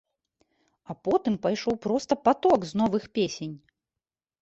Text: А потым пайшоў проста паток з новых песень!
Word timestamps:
А 0.93 0.95
потым 1.09 1.37
пайшоў 1.45 1.75
проста 1.85 2.13
паток 2.25 2.59
з 2.73 2.83
новых 2.85 3.03
песень! 3.19 3.57